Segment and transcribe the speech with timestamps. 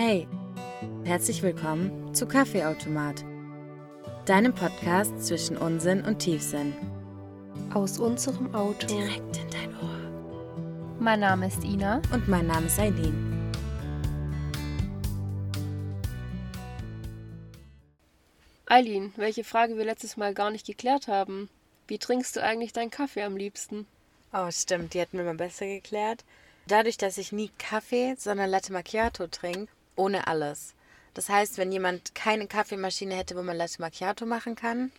[0.00, 0.28] Hey,
[1.02, 3.24] herzlich willkommen zu Kaffeeautomat,
[4.26, 6.72] deinem Podcast zwischen Unsinn und Tiefsinn.
[7.74, 8.86] Aus unserem Auto.
[8.86, 10.94] Direkt in dein Ohr.
[11.00, 12.00] Mein Name ist Ina.
[12.12, 13.50] Und mein Name ist Eileen.
[18.66, 21.48] Eileen, welche Frage wir letztes Mal gar nicht geklärt haben.
[21.88, 23.84] Wie trinkst du eigentlich deinen Kaffee am liebsten?
[24.32, 26.24] Oh, stimmt, die hatten wir mal besser geklärt.
[26.68, 29.66] Dadurch, dass ich nie Kaffee, sondern Latte Macchiato trinke,
[29.98, 30.74] ohne alles.
[31.14, 34.92] Das heißt, wenn jemand keine Kaffeemaschine hätte, wo man Latte Macchiato machen kann,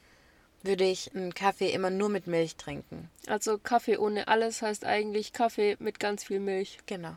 [0.63, 3.09] würde ich einen Kaffee immer nur mit Milch trinken.
[3.27, 6.79] Also Kaffee ohne alles heißt eigentlich Kaffee mit ganz viel Milch.
[6.85, 7.15] Genau.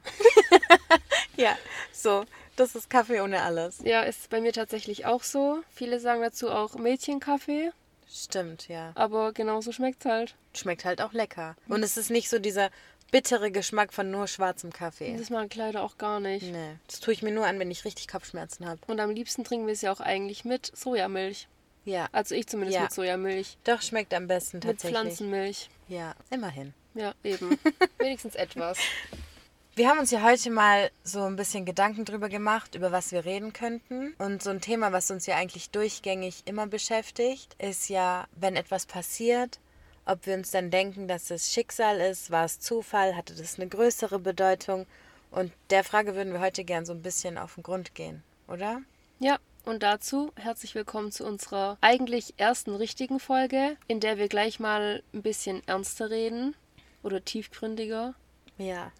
[1.36, 1.56] ja,
[1.92, 2.24] so,
[2.56, 3.80] das ist Kaffee ohne alles.
[3.82, 5.62] Ja, ist bei mir tatsächlich auch so.
[5.74, 7.72] Viele sagen dazu auch Mädchenkaffee,
[8.12, 8.92] Stimmt, ja.
[8.94, 10.34] aber genauso schmeckt's halt.
[10.54, 11.56] Schmeckt halt auch lecker.
[11.68, 12.70] Und es ist nicht so dieser
[13.10, 15.16] bittere Geschmack von nur schwarzem Kaffee.
[15.16, 16.50] Das mag ich leider auch gar nicht.
[16.50, 18.80] Nee, das tue ich mir nur an, wenn ich richtig Kopfschmerzen habe.
[18.86, 21.48] Und am liebsten trinken wir es ja auch eigentlich mit Sojamilch.
[21.84, 22.82] Ja, Also ich zumindest Ja.
[22.82, 23.56] mit Sojamilch.
[23.64, 25.00] doch schmeckt am besten Mit tatsächlich.
[25.00, 25.68] Pflanzenmilch.
[25.88, 26.74] Ja, immerhin.
[26.94, 27.58] Ja, eben.
[27.98, 28.78] Wenigstens etwas.
[29.74, 33.24] Wir haben uns ja heute mal so ein bisschen Gedanken drüber gemacht, über was wir
[33.24, 34.12] reden könnten.
[34.18, 38.84] Und so ein Thema, was uns ja eigentlich durchgängig immer beschäftigt, ist ja, wenn etwas
[38.84, 39.60] passiert,
[40.04, 43.66] ob wir uns dann denken, dass es Schicksal ist, war es Zufall, hatte das eine
[43.66, 44.84] größere Bedeutung.
[45.30, 48.82] Und der Frage würden wir heute gern so ein bisschen auf den Grund gehen, oder?
[49.20, 54.60] Ja, und dazu herzlich willkommen zu unserer eigentlich ersten richtigen Folge, in der wir gleich
[54.60, 56.54] mal ein bisschen ernster reden
[57.02, 58.14] oder tiefgründiger
[58.58, 58.92] Ja.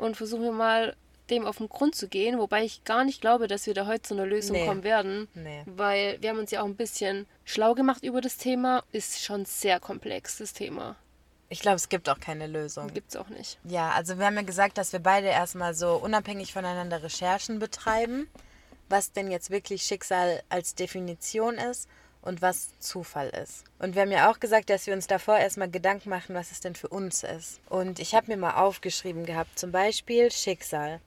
[0.00, 0.96] Und versuchen wir mal
[1.30, 4.02] dem auf den Grund zu gehen, wobei ich gar nicht glaube, dass wir da heute
[4.02, 4.66] zu einer Lösung Nee.
[4.66, 5.62] kommen werden, Nee.
[5.66, 9.44] weil wir haben uns ja auch ein bisschen schlau gemacht über das Thema, ist schon
[9.44, 10.96] sehr komplex, das Thema.
[11.48, 12.92] Ich glaube, es gibt auch keine Lösung.
[12.92, 13.58] Gibt's auch nicht.
[13.64, 18.28] Ja, also wir haben ja gesagt, dass wir beide erstmal so unabhängig voneinander Recherchen betreiben,
[18.88, 21.88] was denn jetzt wirklich Schicksal als Definition ist
[22.22, 23.64] und was Zufall ist.
[23.78, 26.60] Und wir haben ja auch gesagt, dass wir uns davor erstmal Gedanken machen, was es
[26.60, 27.60] denn für uns ist.
[27.68, 31.00] Und ich habe mir mal aufgeschrieben gehabt, zum Beispiel Schicksal.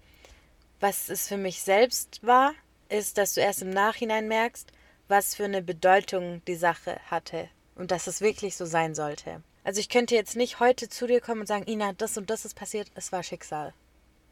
[0.80, 2.54] Was es für mich selbst war,
[2.90, 4.72] ist, dass du erst im Nachhinein merkst,
[5.08, 9.42] was für eine Bedeutung die Sache hatte und dass es wirklich so sein sollte.
[9.64, 12.46] Also ich könnte jetzt nicht heute zu dir kommen und sagen, Ina, das und das
[12.46, 13.74] ist passiert, es war Schicksal.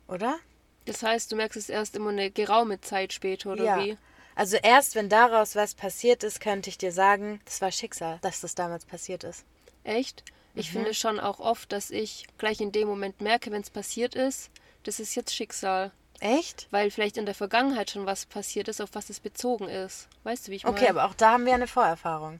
[0.07, 0.37] Oder?
[0.85, 3.79] Das heißt, du merkst es erst immer eine geraume Zeit später, oder ja.
[3.79, 3.97] wie?
[4.41, 8.41] Also erst wenn daraus was passiert ist, könnte ich dir sagen, das war Schicksal, dass
[8.41, 9.45] das damals passiert ist.
[9.83, 10.23] Echt?
[10.55, 10.73] Ich Mhm.
[10.77, 14.49] finde schon auch oft, dass ich gleich in dem Moment merke, wenn es passiert ist,
[14.81, 15.91] das ist jetzt Schicksal.
[16.19, 16.67] Echt?
[16.71, 20.07] Weil vielleicht in der Vergangenheit schon was passiert ist, auf was es bezogen ist.
[20.23, 20.75] Weißt du, wie ich meine?
[20.75, 22.39] Okay, aber auch da haben wir eine Vorerfahrung.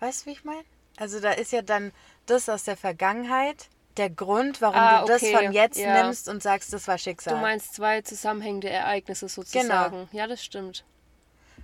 [0.00, 0.64] Weißt du, wie ich meine?
[0.96, 1.92] Also da ist ja dann
[2.24, 3.68] das aus der Vergangenheit
[3.98, 6.02] der Grund, warum Ah, du das okay, von jetzt ja.
[6.04, 7.34] nimmst und sagst, das war Schicksal.
[7.34, 10.08] Du meinst zwei zusammenhängende Ereignisse sozusagen.
[10.12, 10.84] Ja, das stimmt.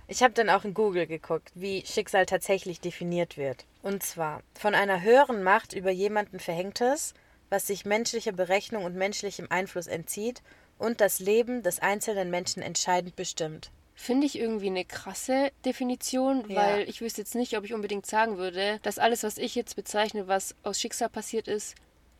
[0.07, 3.65] Ich habe dann auch in Google geguckt, wie Schicksal tatsächlich definiert wird.
[3.81, 7.13] Und zwar von einer höheren Macht über jemanden verhängtes,
[7.49, 10.41] was sich menschlicher Berechnung und menschlichem Einfluss entzieht
[10.77, 13.71] und das Leben des einzelnen Menschen entscheidend bestimmt.
[13.97, 16.55] Finde ich irgendwie eine krasse Definition, Ja.
[16.57, 19.75] weil ich wüsste jetzt nicht, ob ich unbedingt sagen würde, dass alles, was ich jetzt
[19.75, 21.75] bezeichne, was aus Schicksal passiert ist,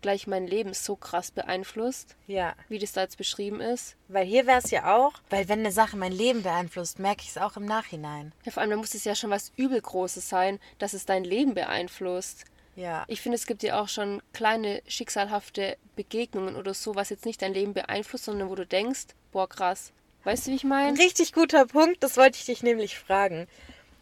[0.06, 3.96] gleich mein Leben so krass beeinflusst, Ja, wie das da jetzt beschrieben ist.
[4.08, 7.30] weil hier wäre es ja auch, weil wenn eine Sache mein Leben beeinflusst, merke ich
[7.30, 8.32] es auch im Nachhinein.
[8.44, 11.56] Ja, vor allem, da muss es ja schon was Übelgroßes sein, dass es dein Leben
[11.56, 12.46] beeinflusst.
[12.76, 17.26] Ja, Ich finde, es gibt ja auch schon kleine schicksalhafte Begegnungen oder so, was jetzt
[17.26, 19.92] nicht dein Leben beeinflusst, sondern wo du denkst, boah, krass.
[20.24, 21.00] Weißt du, wie ich ein meine?
[21.00, 23.48] richtig guter Punkt, das wollte ich dich nämlich fragen.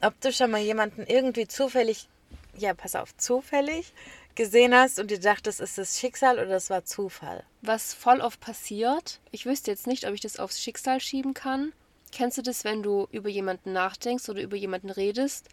[0.02, 2.10] Ob du schon mal jemanden irgendwie zufällig,
[2.58, 3.94] ja, pass auf, zufällig
[4.36, 7.44] gesehen hast und dir dachtest, ist das Schicksal oder das war Zufall?
[7.62, 11.74] Was voll oft passiert, ich wüsste jetzt nicht, ob ich das aufs Schicksal schieben kann.
[12.12, 15.48] Kennst du das, wenn du über jemanden nachdenkst oder über jemanden redest,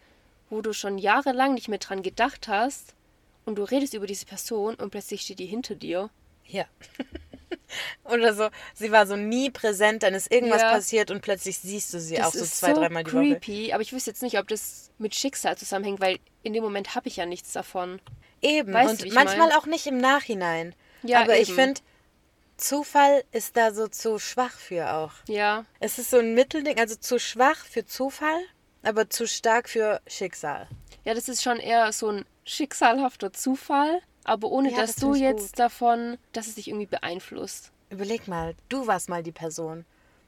[0.49, 2.93] wo du schon jahrelang nicht mehr dran gedacht hast
[3.45, 6.09] und du redest über diese Person und plötzlich steht die hinter dir?
[6.45, 6.65] Ja.
[8.03, 10.71] Oder so, sie war so nie präsent, dann ist irgendwas Ja.
[10.71, 13.39] passiert und plötzlich siehst du sie Das auch so zwei, so dreimal die Woche.
[13.39, 16.95] creepy, aber ich wüsste jetzt nicht, ob das mit Schicksal zusammenhängt, weil in dem Moment
[16.95, 18.01] habe ich ja nichts davon.
[18.41, 19.57] Eben, Weißt du, und ich manchmal mein?
[19.57, 20.73] auch nicht im Nachhinein.
[21.03, 21.55] Ja, Aber ich eben.
[21.57, 21.81] finde,
[22.57, 25.13] Zufall ist da so zu schwach für auch.
[25.27, 28.39] Ja, Es ist so ein Mittelding, also zu schwach für Zufall,
[28.83, 30.67] aber zu stark für Schicksal.
[31.03, 35.13] ja, das ist schon eher so ein schicksalhafter Zufall, aber ohne Ja, dass das du
[35.15, 37.71] ich jetzt davon, dass es dich irgendwie beeinflusst.
[37.89, 39.85] Überleg mal, du warst mal die Person,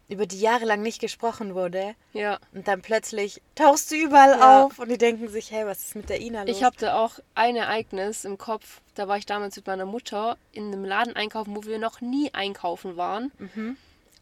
[0.09, 2.39] über die jahrelang nicht gesprochen wurde Ja.
[2.53, 4.63] und dann plötzlich tauchst du überall Ja.
[4.65, 6.55] auf und die denken sich, hey, was ist mit der Ina los?
[6.57, 8.81] Ich hatte auch ein Ereignis im Kopf.
[8.95, 12.33] Da war ich damals mit meiner Mutter in einem Laden einkaufen, wo wir noch nie
[12.33, 13.31] einkaufen waren.
[13.39, 13.77] Mhm.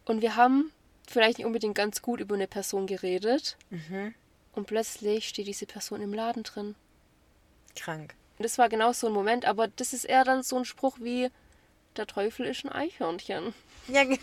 [0.05, 0.71] Und wir haben
[1.09, 3.57] vielleicht nicht unbedingt ganz gut über eine Person geredet.
[3.69, 4.13] Mhm.
[4.53, 6.75] Und plötzlich steht diese Person im Laden drin.
[7.75, 8.13] Krank.
[8.37, 10.97] Und das war genau so ein Moment, aber das ist eher dann so ein Spruch
[10.99, 11.29] wie,
[11.97, 13.53] der Teufel ist ein Eichhörnchen.
[13.87, 14.17] Ja, ge-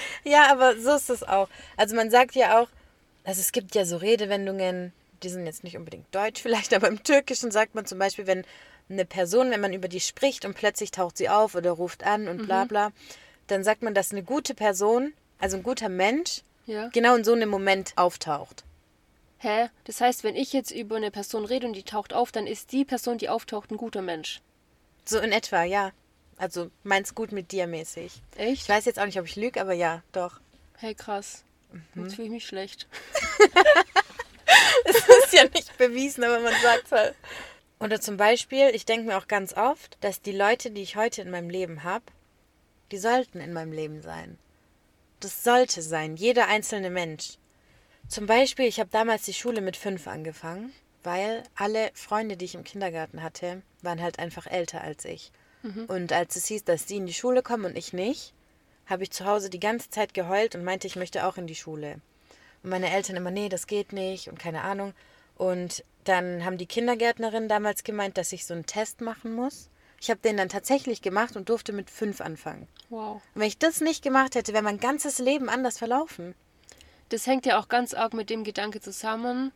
[0.24, 1.48] ja, aber so ist es auch.
[1.76, 2.68] Also man sagt ja auch,
[3.24, 4.92] also es gibt ja so Redewendungen,
[5.22, 8.44] die sind jetzt nicht unbedingt deutsch vielleicht, aber im Türkischen sagt man zum Beispiel, wenn
[8.90, 12.26] eine Person, wenn man über die spricht und plötzlich taucht sie auf oder ruft an
[12.28, 12.90] und bla bla,
[13.46, 16.88] dann sagt man, dass eine gute Person, also ein guter Mensch, Ja.
[16.88, 18.64] genau in so einem Moment auftaucht.
[19.38, 19.68] Hä?
[19.84, 22.72] Das heißt, wenn ich jetzt über eine Person rede und die taucht auf, dann ist
[22.72, 24.40] die Person, die auftaucht, ein guter Mensch.
[25.04, 25.92] So in etwa, ja.
[26.38, 28.22] Also meins gut mit dir mäßig.
[28.36, 28.68] Ich Echt?
[28.68, 30.40] weiß jetzt auch nicht, ob ich lüge, aber ja, doch.
[30.76, 31.44] Hey, krass.
[31.94, 32.86] Jetzt fühle ich mich schlecht.
[34.84, 37.14] ist ja nicht bewiesen, aber man sagt halt.
[37.80, 41.22] Oder zum Beispiel, ich denke mir auch ganz oft, dass die Leute, die ich heute
[41.22, 42.04] in meinem Leben habe,
[42.90, 44.38] die sollten in meinem Leben sein.
[45.20, 47.38] Das sollte sein, jeder einzelne Mensch.
[48.08, 52.54] Zum Beispiel, ich habe damals die Schule mit fünf angefangen, weil alle Freunde, die ich
[52.54, 55.30] im Kindergarten hatte, waren halt einfach älter als ich.
[55.88, 58.32] Und als es hieß, dass die in die Schule kommen und ich nicht,
[58.86, 61.54] habe ich zu Hause die ganze Zeit geheult und meinte, ich möchte auch in die
[61.54, 62.00] Schule.
[62.62, 64.94] Und meine Eltern immer, nee, das geht nicht und keine Ahnung.
[65.36, 69.68] Und dann haben die Kindergärtnerinnen damals gemeint, dass ich so einen Test machen muss.
[70.00, 72.68] Ich habe den dann tatsächlich gemacht und durfte mit fünf anfangen.
[72.88, 73.20] Wow.
[73.34, 76.34] Und wenn ich das nicht gemacht hätte, wäre mein ganzes Leben anders verlaufen.
[77.08, 79.52] Das hängt ja auch ganz arg mit dem Gedanke zusammen,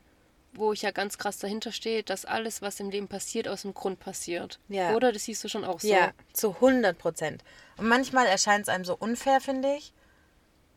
[0.52, 3.75] wo ich ja ganz krass dahinter stehe, dass alles, was im Leben passiert, aus dem
[3.75, 4.58] Grund passiert.
[4.69, 4.94] Ja.
[4.94, 5.12] Oder?
[5.12, 5.88] Das siehst du schon auch so.
[5.88, 7.43] Ja, zu 100 Prozent.
[7.76, 9.93] Und manchmal erscheint es einem so unfair, finde ich,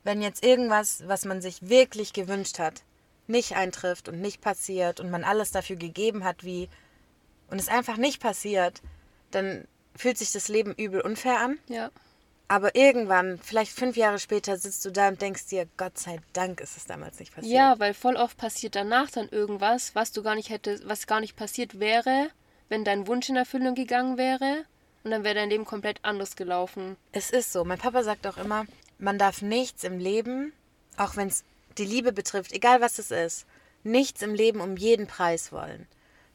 [0.03, 2.83] wenn jetzt irgendwas, was man sich wirklich gewünscht hat,
[3.27, 6.69] nicht eintrifft und nicht passiert und man alles dafür gegeben hat, wie
[7.49, 8.81] und es einfach nicht passiert,
[9.31, 11.57] dann fühlt sich das Leben übel unfair an.
[11.67, 11.89] Ja.
[12.47, 16.61] Aber irgendwann, vielleicht fünf Jahre später, sitzt du da und denkst dir, Gott sei Dank
[16.61, 17.53] ist es damals nicht passiert.
[17.53, 21.21] Ja, weil voll oft passiert danach dann irgendwas, was du gar nicht hättest, was gar
[21.21, 22.29] nicht passiert wäre,
[22.69, 24.65] wenn dein Wunsch in Erfüllung gegangen wäre.
[25.03, 26.97] Und dann wäre dein Leben komplett anders gelaufen.
[27.11, 27.63] Es ist so.
[27.63, 28.65] Mein Papa sagt auch immer,
[28.97, 30.53] man darf nichts im Leben,
[30.97, 31.43] auch wenn es
[31.77, 33.45] die Liebe betrifft, egal was es ist,
[33.83, 35.87] nichts im Leben um jeden Preis wollen.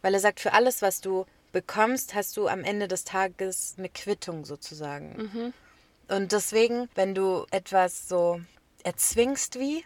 [0.03, 3.89] Weil er sagt, für alles, was du bekommst, hast du am Ende des Tages eine
[3.89, 5.53] Quittung sozusagen.
[6.11, 8.41] Und deswegen, wenn du etwas so
[8.85, 9.85] erzwingst wie,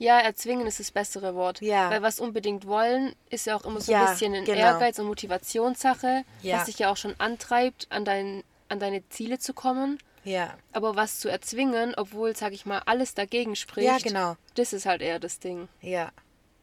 [0.00, 1.60] Ja, erzwingen ist das bessere Wort.
[1.60, 1.90] Ja.
[1.90, 4.58] Weil was unbedingt wollen, ist ja auch immer so Ja, ein bisschen ein genau.
[4.58, 6.58] Ehrgeiz und Motivationssache, Ja.
[6.58, 9.98] was dich ja auch schon antreibt, an, dein, an deine Ziele zu kommen.
[10.24, 14.36] ja, Aber was zu erzwingen, obwohl, sag ich mal, alles dagegen spricht, Ja, genau.
[14.54, 15.68] das ist halt eher das Ding.
[15.80, 16.10] ja.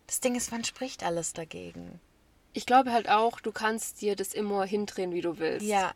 [0.08, 2.00] Das Ding ist, wann spricht alles dagegen?
[2.54, 5.66] Ich glaube halt auch, du kannst dir das immer hindrehen, wie du willst.
[5.66, 5.94] Ja,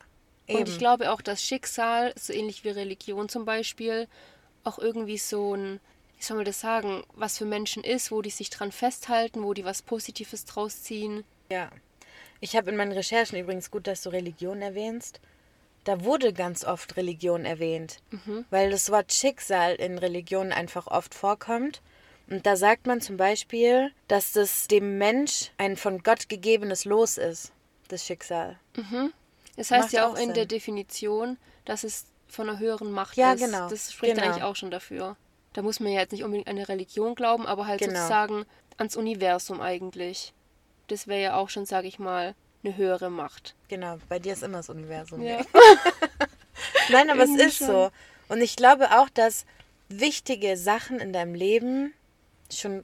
[0.50, 0.60] eben.
[0.60, 4.08] Und ich glaube auch, dass Schicksal, so ähnlich wie Religion zum Beispiel,
[4.64, 5.80] auch irgendwie so ein,
[6.18, 9.54] wie soll man das sagen, was für Menschen ist, wo die sich dran festhalten, wo
[9.54, 11.24] die was Positives draus ziehen.
[11.52, 11.70] Ja.
[12.42, 15.20] Ich habe in meinen Recherchen übrigens gut, dass du Religion erwähnst.
[15.86, 18.02] Da wurde ganz oft Religion erwähnt,
[18.50, 21.82] weil das Wort Schicksal in Religionen einfach oft vorkommt.
[22.30, 27.18] Und da sagt man zum Beispiel, dass das dem Mensch ein von Gott gegebenes Los
[27.18, 27.54] ist,
[27.88, 28.60] das Schicksal.
[29.60, 30.34] Es heißt Macht ja auch auch in Sinn.
[30.36, 33.44] der Definition, dass es von einer höheren Macht Ja, ist.
[33.44, 33.70] genau.
[33.70, 34.28] Das spricht Genau.
[34.28, 35.18] eigentlich auch schon dafür.
[35.54, 37.94] Da muss man ja jetzt nicht unbedingt an eine Religion glauben, aber halt Genau.
[37.96, 38.46] sozusagen
[38.78, 40.34] ans Universum eigentlich.
[40.88, 43.56] Das wäre ja auch schon, sage ich mal, eine höhere Macht.
[43.68, 45.22] Genau, bei dir ist immer das Universum.
[45.22, 45.42] Ja.
[46.90, 47.68] Nein, aber es ist schon.
[47.68, 47.92] so.
[48.30, 49.46] Und ich glaube auch, dass
[49.90, 51.94] wichtige Sachen in deinem Leben
[52.54, 52.84] schon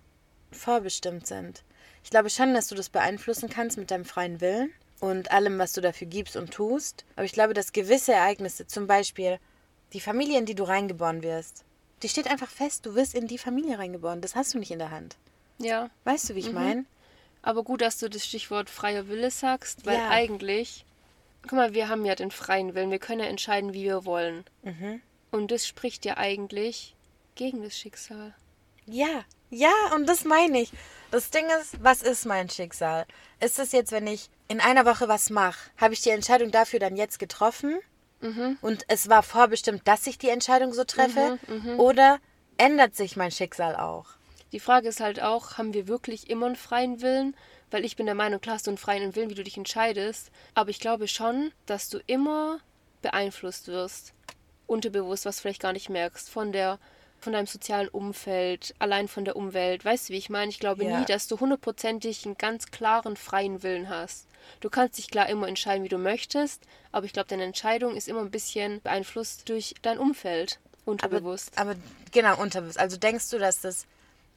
[0.52, 1.64] vorbestimmt sind.
[2.04, 4.72] Ich glaube schon, dass du das beeinflussen kannst mit deinem freien Willen
[5.06, 7.06] und allem, was du dafür gibst und tust.
[7.16, 9.40] Aber ich glaube, dass gewisse Ereignisse, zum Beispiel
[9.94, 11.64] die Familie, in die du reingeboren wirst,
[12.04, 12.86] die steht einfach fest.
[12.86, 14.22] Du wirst in die Familie reingeboren.
[14.22, 15.16] Das hast du nicht in der Hand.
[15.60, 15.90] Ja.
[16.04, 16.86] Weißt du, wie ich meine?
[17.42, 20.10] Aber gut, dass du das Stichwort freier Wille sagst, weil Ja.
[20.10, 20.84] eigentlich,
[21.44, 24.44] guck mal, wir haben ja den freien Willen, wir können ja entscheiden, wie wir wollen.
[24.64, 25.02] Mhm.
[25.32, 26.96] Und das spricht ja eigentlich
[27.36, 28.34] gegen das Schicksal.
[28.88, 30.72] Ja, ja, und das meine ich.
[31.16, 33.06] Das Ding ist, was ist mein Schicksal?
[33.40, 36.80] Ist es jetzt, wenn ich in einer Woche was mache, habe ich die Entscheidung dafür
[36.80, 37.80] dann jetzt getroffen?
[38.60, 41.40] Und es war vorbestimmt, dass ich die Entscheidung so treffe?
[41.78, 42.20] Oder
[42.58, 44.08] ändert sich mein Schicksal auch?
[44.52, 47.38] Die Frage ist halt auch, haben wir wirklich immer einen freien Willen?
[47.72, 50.32] Weil ich bin der Meinung, klar hast du einen freien Willen, wie du dich entscheidest.
[50.54, 52.60] Aber ich glaube schon, dass du immer
[53.02, 54.12] beeinflusst wirst.
[54.68, 56.30] Unterbewusst, was vielleicht gar nicht merkst.
[56.30, 56.78] Von der
[57.26, 59.84] von deinem sozialen Umfeld, allein von der Umwelt.
[59.84, 60.50] Weißt du, wie ich meine?
[60.50, 61.00] Ich glaube Ja.
[61.00, 64.28] nie, dass du hundertprozentig einen ganz klaren, freien Willen hast.
[64.62, 68.08] Du kannst dich klar immer entscheiden, wie du möchtest, aber ich glaube, deine Entscheidung ist
[68.08, 70.60] immer ein bisschen beeinflusst durch dein Umfeld.
[70.86, 71.52] Unterbewusst.
[71.58, 71.80] Aber, aber
[72.12, 72.80] genau, unterbewusst.
[72.80, 73.88] Also denkst du, dass das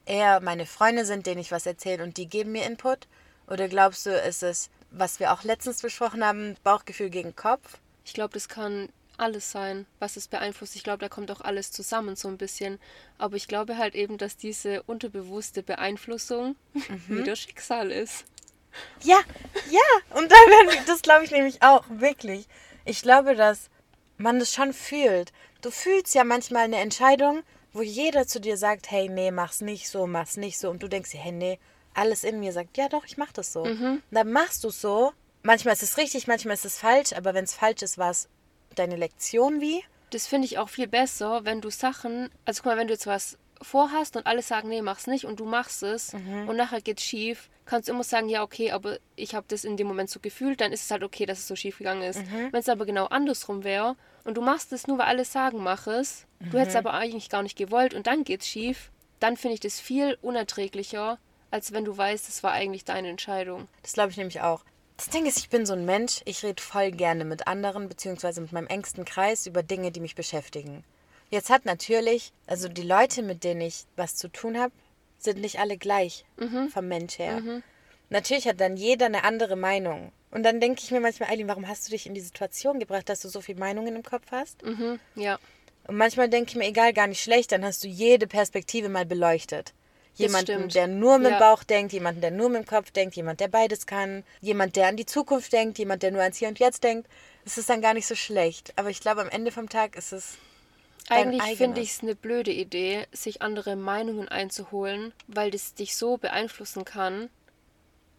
[0.07, 3.07] eher meine Freunde sind, denen ich was erzähle und die geben mir Input?
[3.47, 7.77] Oder glaubst du, ist es, was wir auch letztens besprochen haben, Bauchgefühl gegen Kopf?
[8.03, 10.75] Ich glaube, das kann alles sein, was es beeinflusst.
[10.75, 12.79] Ich glaube, da kommt auch alles zusammen so ein bisschen.
[13.17, 17.17] Aber ich glaube halt eben, dass diese unterbewusste Beeinflussung Mhm.
[17.19, 18.25] wieder Schicksal ist.
[19.01, 19.19] Ja,
[19.71, 20.17] ja.
[20.17, 22.47] Und da werden wir, das glaube ich nämlich auch, wirklich.
[22.85, 23.69] Ich glaube, dass
[24.17, 25.31] man das schon fühlt.
[25.61, 29.89] Du fühlst ja manchmal eine Entscheidung, wo jeder zu dir sagt, hey, nee, mach's nicht
[29.89, 30.69] so, mach's nicht so.
[30.69, 31.59] Und du denkst dir, hey, nee,
[31.93, 33.63] alles in mir sagt, ja doch, ich mach das so.
[33.63, 35.11] Und dann machst du es so.
[35.41, 38.27] Manchmal ist es richtig, manchmal ist es falsch, aber wenn es falsch ist, war es
[38.75, 39.83] deine Lektion wie?
[40.11, 43.07] Das finde ich auch viel besser, wenn du Sachen, also guck mal, wenn du jetzt
[43.07, 47.03] was vorhast und alle sagen, nee, mach's nicht und du machst es und nachher geht's
[47.03, 50.19] schief, kannst du immer sagen, ja, okay, aber ich habe das in dem Moment so
[50.19, 52.21] gefühlt, dann ist es halt okay, dass es so schief gegangen ist.
[52.51, 55.87] Wenn es aber genau andersrum wäre und du machst es nur, weil alle sagen, mach
[55.87, 59.59] es, du hättest aber eigentlich gar nicht gewollt und dann geht's schief, dann finde ich
[59.59, 61.19] das viel unerträglicher,
[61.51, 63.67] als wenn du weißt, es war eigentlich deine Entscheidung.
[63.83, 64.63] Das glaube ich nämlich auch.
[64.99, 68.41] Das Ding ist, ich bin so ein Mensch, ich rede voll gerne mit anderen, beziehungsweise
[68.41, 70.83] mit meinem engsten Kreis über Dinge, die mich beschäftigen.
[71.29, 74.73] Jetzt hat natürlich, also die Leute, mit denen ich was zu tun habe,
[75.17, 76.25] sind nicht alle gleich
[76.73, 77.41] vom Mensch her.
[78.09, 80.11] Natürlich hat dann jeder eine andere Meinung.
[80.31, 83.07] Und dann denke ich mir manchmal, Eileen, warum hast du dich in die Situation gebracht,
[83.07, 84.61] dass du so viele Meinungen im Kopf hast?
[84.65, 85.39] Mhm, ja.
[85.87, 89.05] Und manchmal denke ich mir, egal, gar nicht schlecht, dann hast du jede Perspektive mal
[89.05, 89.73] beleuchtet.
[90.19, 91.39] Jemanden, der nur mit dem Ja.
[91.39, 94.87] Bauch denkt, jemanden, der nur mit dem Kopf denkt, jemand, der beides kann, jemand, der
[94.87, 97.09] an die Zukunft denkt, jemand, der nur ans Hier und Jetzt denkt.
[97.45, 98.73] Es ist dann gar nicht so schlecht.
[98.75, 100.37] Aber ich glaube, am Ende vom Tag ist es.
[101.09, 106.17] Eigentlich finde ich es eine blöde Idee, sich andere Meinungen einzuholen, weil das dich so
[106.17, 107.29] beeinflussen kann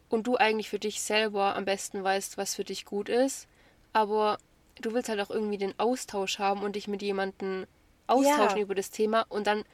[0.09, 3.47] und du eigentlich für dich selber am besten weißt, was für dich gut ist.
[3.93, 4.39] Aber
[4.81, 7.67] du willst halt auch irgendwie den Austausch haben und dich mit jemandem
[8.09, 8.63] austauschen Ja.
[8.65, 9.65] über das Thema und dann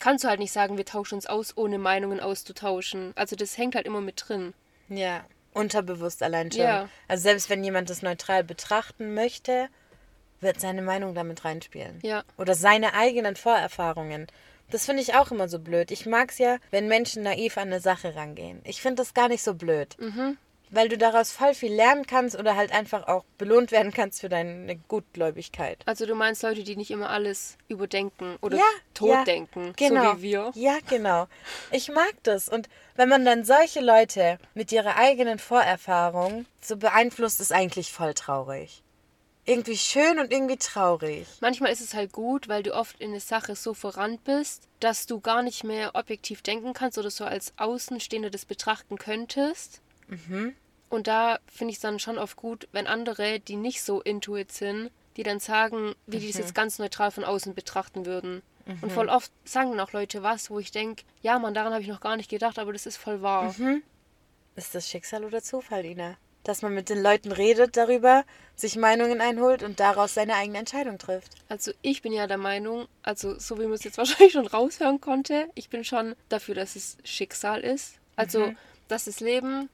[0.00, 3.12] kannst du halt nicht sagen, wir tauschen uns aus, ohne Meinungen auszutauschen.
[3.16, 4.54] Also das hängt halt immer mit drin.
[4.88, 6.62] Ja, unterbewusst allein schon.
[6.62, 6.88] Ja.
[7.08, 9.68] Also selbst wenn jemand das neutral betrachten möchte,
[10.40, 12.00] wird seine Meinung damit reinspielen.
[12.02, 12.22] Ja.
[12.36, 14.26] Oder seine eigenen Vorerfahrungen.
[14.70, 15.90] Das finde ich auch immer so blöd.
[15.90, 18.60] Ich mag es ja, wenn Menschen naiv an eine Sache rangehen.
[18.64, 19.96] Ich finde das gar nicht so blöd.
[19.98, 20.36] Mhm.
[20.74, 24.28] Weil du daraus voll viel lernen kannst oder halt einfach auch belohnt werden kannst für
[24.28, 25.78] deine Gutgläubigkeit.
[25.86, 30.12] Also du meinst Leute, die nicht immer alles überdenken oder Ja, totdenken, ja, genau.
[30.12, 30.50] so wie wir.
[30.54, 31.28] Ja, genau.
[31.70, 32.48] Ich mag das.
[32.48, 38.14] Und wenn man dann solche Leute mit ihrer eigenen Vorerfahrung so beeinflusst, ist eigentlich voll
[38.14, 38.82] traurig.
[39.44, 41.28] Irgendwie schön und irgendwie traurig.
[41.40, 45.06] Manchmal ist es halt gut, weil du oft in eine Sache so verrannt bist, dass
[45.06, 49.80] du gar nicht mehr objektiv denken kannst oder so als Außenstehender das betrachten könntest.
[50.94, 54.52] Und da finde ich es dann schon oft gut, wenn andere, die nicht so intuit
[54.52, 58.42] sind, die dann sagen, wie die das jetzt ganz neutral von außen betrachten würden.
[58.80, 61.82] Und voll oft sagen dann auch Leute was, wo ich denke, ja Mann, daran habe
[61.82, 63.54] ich noch gar nicht gedacht, aber das ist voll wahr.
[64.54, 66.16] Ist das Schicksal oder Zufall, Ina?
[66.44, 68.24] Dass man mit den Leuten redet darüber,
[68.54, 71.32] sich Meinungen einholt und daraus seine eigene Entscheidung trifft.
[71.48, 75.00] Also ich bin ja der Meinung, also so wie man es jetzt wahrscheinlich schon raushören
[75.00, 77.96] konnte, ich bin schon dafür, dass es Schicksal ist.
[78.16, 78.52] Also,
[78.86, 79.68] dass das Leben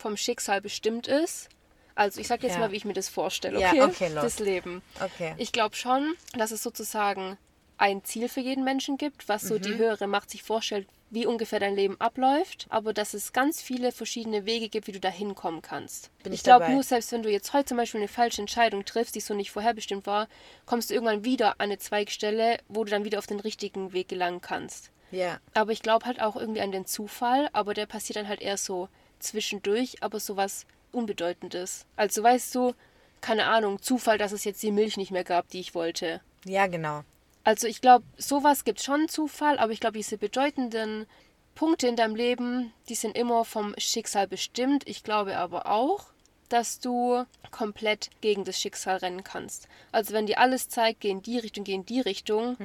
[0.00, 1.48] vom Schicksal bestimmt ist.
[1.94, 2.60] Also ich sage jetzt Ja.
[2.60, 3.82] mal, wie ich mir das vorstelle, Ja, okay?
[3.82, 4.22] okay, los.
[4.22, 4.82] das Leben.
[5.00, 5.34] Okay.
[5.36, 7.36] Ich glaube schon, dass es sozusagen
[7.76, 9.62] ein Ziel für jeden Menschen gibt, was so Mhm.
[9.62, 13.90] die höhere Macht sich vorstellt, wie ungefähr dein Leben abläuft, aber dass es ganz viele
[13.90, 16.10] verschiedene Wege gibt, wie du da hinkommen kannst.
[16.22, 18.84] Bin ich ich glaube nur, selbst wenn du jetzt heute zum Beispiel eine falsche Entscheidung
[18.84, 20.28] triffst, die so nicht vorherbestimmt war,
[20.66, 24.08] kommst du irgendwann wieder an eine Zweigstelle, wo du dann wieder auf den richtigen Weg
[24.08, 24.90] gelangen kannst.
[25.10, 25.40] Ja.
[25.54, 28.56] Aber ich glaube halt auch irgendwie an den Zufall, aber der passiert dann halt eher
[28.56, 28.88] so
[29.20, 31.86] zwischendurch, aber sowas Unbedeutendes.
[31.96, 32.74] Also weißt du,
[33.20, 36.20] keine Ahnung, Zufall, dass es jetzt die Milch nicht mehr gab, die ich wollte.
[36.44, 37.02] Ja, genau.
[37.44, 41.06] Also ich glaube, sowas gibt schon Zufall, aber ich glaube, diese bedeutenden
[41.54, 44.88] Punkte in deinem Leben, die sind immer vom Schicksal bestimmt.
[44.88, 46.06] Ich glaube aber auch,
[46.48, 49.68] dass du komplett gegen das Schicksal rennen kannst.
[49.92, 52.56] Also wenn dir alles zeigt, geh in die Richtung, geh in die Richtung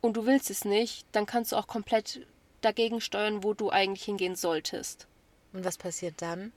[0.00, 2.26] und du willst es nicht, dann kannst du auch komplett
[2.60, 5.07] dagegen steuern, wo du eigentlich hingehen solltest.
[5.52, 6.52] Und was passiert dann?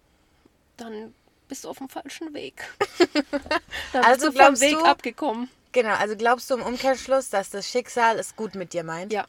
[0.78, 1.14] Dann
[1.48, 2.64] bist du auf dem falschen Weg.
[3.94, 5.50] dann Also bist du vom Weg du- abgekommen.
[5.74, 9.14] Genau, also glaubst du im Umkehrschluss, dass das Schicksal es gut mit dir meint?
[9.14, 9.26] Ja.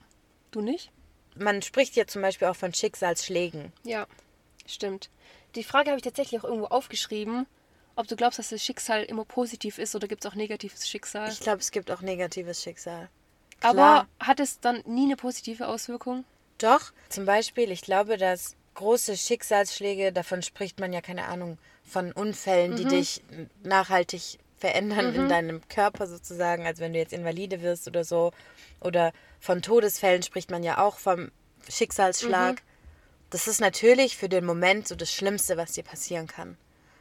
[0.50, 0.90] Du nicht?
[1.37, 3.73] Man spricht ja zum Beispiel auch von Schicksalsschlägen.
[3.85, 4.07] Ja,
[4.66, 5.09] stimmt.
[5.54, 7.47] Die Frage habe ich tatsächlich auch irgendwo aufgeschrieben,
[7.95, 11.28] ob du glaubst, dass das Schicksal immer positiv ist oder gibt es auch negatives Schicksal.
[11.31, 13.09] Ich glaube, es gibt auch negatives Schicksal.
[13.61, 14.07] Aber klar.
[14.19, 16.25] hat es dann nie eine positive Auswirkung?
[16.59, 22.12] Doch, zum Beispiel, ich glaube, dass große Schicksalsschläge, davon spricht man ja keine Ahnung, von
[22.12, 23.23] Unfällen, die dich
[23.62, 26.64] nachhaltig verändern in deinem Körper sozusagen.
[26.64, 28.33] Also wenn du jetzt Invalide wirst oder so.
[28.81, 31.33] Oder von Todesfällen spricht man ja auch vom
[31.69, 32.62] Schicksalsschlag.
[33.31, 36.57] Das ist natürlich für den Moment so das Schlimmste, was dir passieren kann.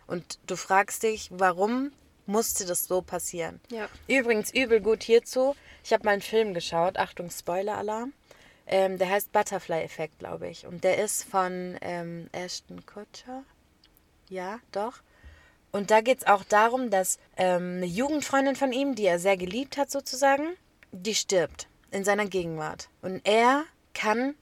[0.07, 1.91] Und du fragst dich, warum
[2.25, 3.59] musste das so passieren?
[3.69, 3.87] Ja.
[4.07, 5.55] Übrigens, übel gut hierzu.
[5.83, 6.97] Ich habe mal einen Film geschaut.
[6.97, 8.13] Achtung, Spoiler-Alarm.
[8.71, 10.65] Ähm, der heißt Butterfly-Effekt, glaube ich.
[10.65, 13.43] Und der ist von ähm, Ashton Kutcher.
[14.29, 15.01] Ja, doch.
[15.73, 19.37] Und da geht es auch darum, dass ähm, eine Jugendfreundin von ihm, die er sehr
[19.37, 20.55] geliebt hat sozusagen,
[20.91, 22.89] die stirbt in seiner Gegenwart.
[23.01, 24.35] Und er kann,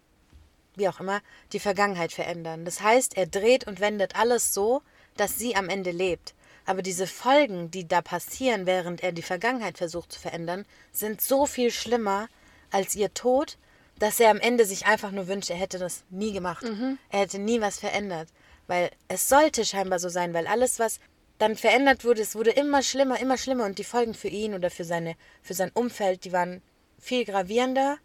[0.75, 1.21] wie auch immer,
[1.51, 2.65] die Vergangenheit verändern.
[2.65, 4.83] Das heißt, er dreht und wendet alles so,
[5.17, 6.35] dass sie am Ende lebt.
[6.65, 11.47] Aber diese Folgen, die da passieren, während er die Vergangenheit versucht zu verändern, sind so
[11.47, 12.27] viel schlimmer
[12.69, 13.57] als ihr Tod,
[13.99, 16.65] dass er am Ende sich einfach nur wünscht, er hätte das nie gemacht.
[17.09, 18.29] Er hätte nie was verändert.
[18.67, 20.99] Weil es sollte scheinbar so sein, weil alles, was
[21.37, 24.69] dann verändert wurde, es wurde immer schlimmer, immer schlimmer und die Folgen für ihn oder
[24.69, 26.61] für, seine, für sein Umfeld, die waren
[26.99, 27.97] viel gravierender,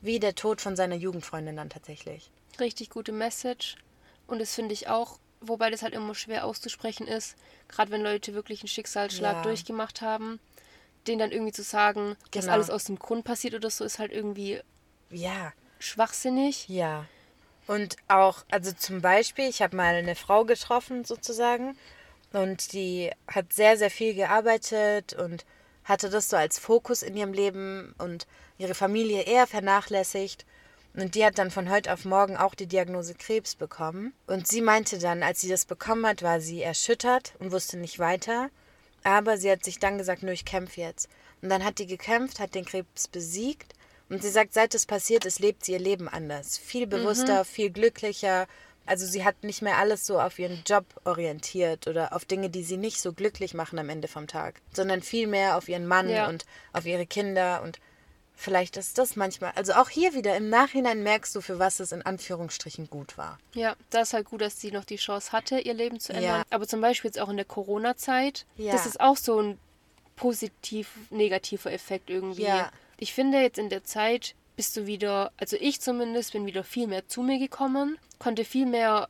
[0.00, 2.30] wie der Tod von seiner Jugendfreundin dann tatsächlich.
[2.58, 3.76] Richtig gute Message.
[4.26, 7.36] Und das finde ich auch, wobei das halt immer schwer auszusprechen ist,
[7.68, 9.42] gerade wenn Leute wirklich einen Schicksalsschlag Ja.
[9.42, 10.40] durchgemacht haben,
[11.06, 12.54] denen dann irgendwie zu sagen, dass Genau.
[12.54, 14.60] alles aus dem Grund passiert oder so, ist halt irgendwie
[15.12, 16.68] Ja, schwachsinnig.
[16.68, 17.06] Ja.
[17.66, 21.76] Und auch, also zum Beispiel, ich habe mal eine Frau getroffen sozusagen
[22.32, 25.44] und die hat sehr, sehr viel gearbeitet und
[25.84, 28.26] hatte das so als Fokus in ihrem Leben und
[28.58, 30.46] ihre Familie eher vernachlässigt.
[30.94, 34.12] Und die hat dann von heute auf morgen auch die Diagnose Krebs bekommen.
[34.26, 37.98] Und sie meinte dann, als sie das bekommen hat, war sie erschüttert und wusste nicht
[37.98, 38.50] weiter.
[39.02, 41.08] Aber sie hat sich dann gesagt, nö, ich kämpfe jetzt.
[41.40, 43.74] Und dann hat die gekämpft, hat den Krebs besiegt.
[44.08, 46.58] Und sie sagt, seit das passiert ist, lebt sie ihr Leben anders.
[46.58, 48.46] Viel bewusster, viel glücklicher.
[48.84, 52.64] Also sie hat nicht mehr alles so auf ihren Job orientiert oder auf Dinge, die
[52.64, 56.08] sie nicht so glücklich machen am Ende vom Tag, sondern viel mehr auf ihren Mann
[56.10, 56.28] Ja.
[56.28, 57.78] und auf ihre Kinder und
[58.34, 61.92] vielleicht ist das manchmal, also auch hier wieder im Nachhinein merkst du, für was es
[61.92, 63.38] in Anführungsstrichen gut war.
[63.54, 66.38] Ja, das ist halt gut, dass sie noch die Chance hatte, ihr Leben zu ändern.
[66.40, 66.42] Ja.
[66.50, 68.72] Aber zum Beispiel jetzt auch in der Corona-Zeit, Ja.
[68.72, 69.58] das ist auch so ein
[70.16, 72.42] positiv-negativer Effekt irgendwie.
[72.42, 72.70] Ja.
[72.96, 76.86] Ich finde, jetzt in der Zeit bist du wieder, also ich zumindest, bin wieder viel
[76.86, 79.08] mehr zu mir gekommen, konnte viel mehr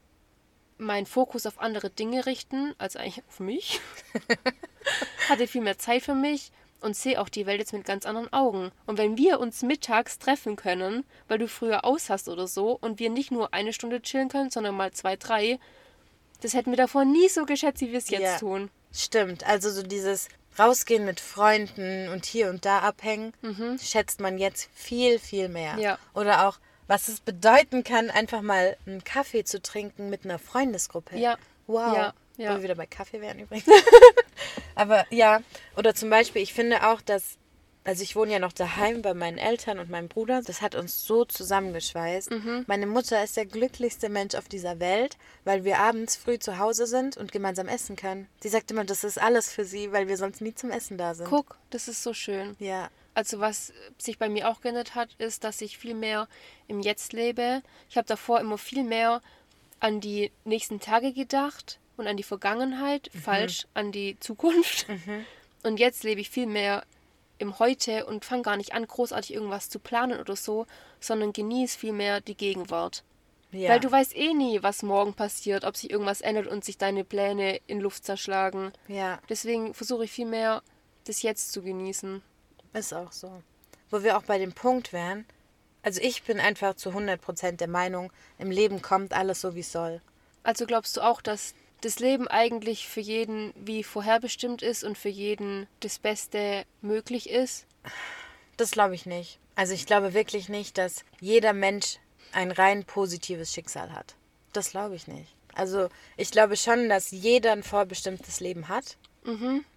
[0.78, 3.80] meinen Fokus auf andere Dinge richten, als eigentlich auf mich.
[5.28, 8.32] Hatte viel mehr Zeit für mich und sehe auch die Welt jetzt mit ganz anderen
[8.32, 8.72] Augen.
[8.86, 12.98] Und wenn wir uns mittags treffen können, weil du früher aus hast oder so, und
[12.98, 15.58] wir nicht nur eine Stunde chillen können, sondern mal zwei, drei,
[16.40, 18.38] das hätten wir davor nie so geschätzt, wie wir es jetzt Ja.
[18.38, 18.70] tun.
[18.92, 23.32] Stimmt, also so dieses Rausgehen mit Freunden und hier und da abhängen,
[23.82, 25.74] schätzt man jetzt viel, viel mehr.
[25.74, 25.80] Mhm.
[25.80, 25.98] Ja.
[26.14, 31.16] Oder auch, was es bedeuten kann, einfach mal einen Kaffee zu trinken mit einer Freundesgruppe.
[31.16, 31.36] Ja.
[31.66, 31.96] Wow.
[31.96, 32.50] Ja, ja.
[32.50, 33.66] Wo wir wieder bei Kaffee wären übrigens.
[34.74, 35.40] Aber ja,
[35.76, 37.36] oder zum Beispiel, ich finde auch, dass,
[37.84, 41.04] also ich wohne ja noch daheim bei meinen Eltern und meinem Bruder, das hat uns
[41.04, 42.30] so zusammengeschweißt.
[42.30, 42.64] Mhm.
[42.66, 46.86] Meine Mutter ist der glücklichste Mensch auf dieser Welt, weil wir abends früh zu Hause
[46.86, 48.28] sind und gemeinsam essen können.
[48.42, 51.14] Sie sagt immer, das ist alles für sie, weil wir sonst nie zum Essen da
[51.14, 51.28] sind.
[51.28, 52.56] Guck, das ist so schön.
[52.58, 56.28] Ja, Also was sich bei mir auch geändert hat, ist, dass ich viel mehr
[56.68, 57.62] im Jetzt lebe.
[57.90, 59.20] Ich habe davor immer viel mehr
[59.80, 64.86] an die nächsten Tage gedacht und an die Vergangenheit, falsch an die Zukunft.
[65.64, 66.84] Und jetzt lebe ich viel mehr
[67.42, 70.66] im Heute und fange gar nicht an, großartig irgendwas zu planen oder so,
[71.00, 73.04] sondern genieße viel mehr die Gegenwart.
[73.50, 73.68] ja.
[73.70, 77.04] Weil du weißt eh nie, was morgen passiert, ob sich irgendwas ändert und sich deine
[77.04, 78.72] Pläne in Luft zerschlagen.
[78.88, 80.62] ja, Deswegen versuche ich viel mehr,
[81.04, 82.22] das Jetzt zu genießen.
[82.72, 83.42] ist auch so.
[83.90, 85.26] Wo wir auch bei dem Punkt wären,
[85.82, 89.72] also ich bin einfach zu 100% der Meinung, im Leben kommt alles so, wie es
[89.72, 90.00] soll.
[90.44, 95.10] Also glaubst du auch, dass das Leben eigentlich für jeden wie vorherbestimmt ist und für
[95.10, 97.66] jeden das Beste möglich ist?
[98.56, 99.38] Das glaube ich nicht.
[99.54, 101.98] Also ich glaube wirklich nicht, dass jeder Mensch
[102.32, 104.14] ein rein positives Schicksal hat.
[104.52, 105.34] Das glaube ich nicht.
[105.54, 108.96] Also ich glaube schon, dass jeder ein vorbestimmtes Leben hat.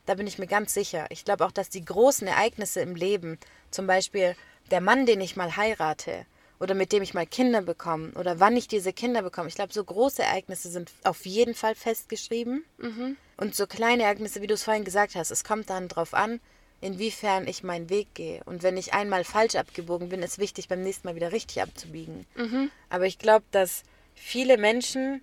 [0.08, 1.06] Da bin ich mir ganz sicher.
[1.10, 3.38] Ich glaube auch, dass die großen Ereignisse im Leben,
[3.70, 4.36] zum Beispiel
[4.72, 6.26] der Mann, den ich mal heirate
[6.60, 9.74] oder mit dem ich mal Kinder bekomme oder wann ich diese Kinder bekomme, ich glaube,
[9.74, 12.64] so große Ereignisse sind auf jeden Fall festgeschrieben.
[13.38, 16.40] Und so kleine Ereignisse, wie du es vorhin gesagt hast, es kommt dann drauf an,
[16.82, 18.42] inwiefern ich meinen Weg gehe.
[18.46, 22.26] Und wenn ich einmal falsch abgebogen bin, ist wichtig, beim nächsten Mal wieder richtig abzubiegen.
[22.90, 25.22] Aber ich glaube, dass viele Menschen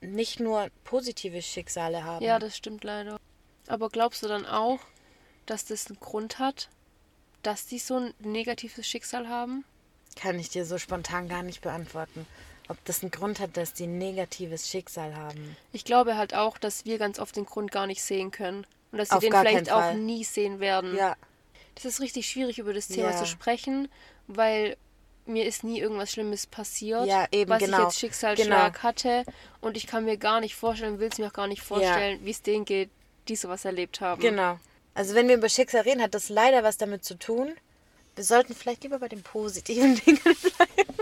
[0.00, 2.24] nicht nur positive Schicksale haben.
[2.24, 3.18] Ja, das stimmt leider.
[3.66, 4.80] Aber glaubst du dann auch,
[5.46, 6.68] dass das einen Grund hat,
[7.42, 9.64] dass die so ein negatives Schicksal haben?
[10.20, 12.26] Kann ich dir so spontan gar nicht beantworten.
[12.68, 15.56] Ob das einen Grund hat, dass die ein negatives Schicksal haben.
[15.72, 18.66] Ich glaube halt auch, dass wir ganz oft den Grund gar nicht sehen können.
[18.92, 20.96] Und dass sie Auf den vielleicht auch nie sehen werden.
[20.96, 21.16] Ja.
[21.76, 23.16] Das ist richtig schwierig, über das Thema Ja.
[23.16, 23.88] zu sprechen,
[24.26, 24.76] weil
[25.24, 27.78] mir ist nie irgendwas Schlimmes passiert, Ja, eben, was genau.
[27.78, 28.82] ich jetzt Schicksalsschlag Genau.
[28.82, 29.24] hatte.
[29.60, 32.30] Und ich kann mir gar nicht vorstellen, will es mir auch gar nicht vorstellen, wie
[32.30, 32.90] es denen geht,
[33.28, 34.20] die sowas erlebt haben.
[34.20, 34.58] Genau.
[34.94, 37.52] Also wenn wir über Schicksal reden, hat das leider was damit zu tun.
[38.18, 40.94] Wir sollten vielleicht lieber bei den positiven Dingen bleiben.